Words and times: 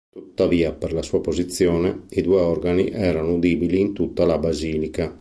Tuttavia, 0.09 0.73
per 0.73 0.93
la 0.93 1.03
sua 1.03 1.21
posizione, 1.21 2.05
i 2.09 2.23
due 2.23 2.41
organi 2.41 2.89
erano 2.89 3.33
udibili 3.35 3.79
in 3.79 3.93
tutta 3.93 4.25
la 4.25 4.39
basilica. 4.39 5.07